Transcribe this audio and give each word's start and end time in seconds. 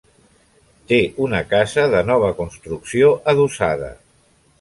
Té 0.91 0.97
una 1.25 1.41
casa 1.51 1.83
de 1.91 2.01
nova 2.07 2.31
construcció 2.39 3.13
adossada. 3.35 3.91